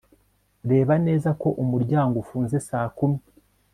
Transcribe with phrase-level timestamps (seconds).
[0.71, 3.19] Reba neza ko umuryango ufunze saa kumi